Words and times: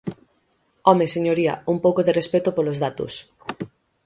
¡Home, 0.87 1.05
señoría, 1.15 1.53
un 1.73 1.77
pouco 1.85 2.01
de 2.03 2.15
respecto 2.19 2.49
polos 2.55 2.81
datos! 2.85 3.13